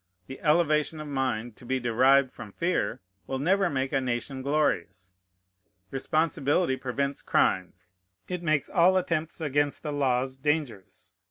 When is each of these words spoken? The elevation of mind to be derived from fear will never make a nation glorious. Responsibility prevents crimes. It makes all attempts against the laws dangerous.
The 0.25 0.39
elevation 0.41 0.99
of 0.99 1.07
mind 1.07 1.55
to 1.57 1.63
be 1.63 1.79
derived 1.79 2.31
from 2.31 2.53
fear 2.53 3.01
will 3.27 3.37
never 3.37 3.69
make 3.69 3.93
a 3.93 4.01
nation 4.01 4.41
glorious. 4.41 5.13
Responsibility 5.91 6.75
prevents 6.75 7.21
crimes. 7.21 7.85
It 8.27 8.41
makes 8.41 8.67
all 8.67 8.97
attempts 8.97 9.39
against 9.41 9.83
the 9.83 9.93
laws 9.93 10.37
dangerous. 10.37 11.13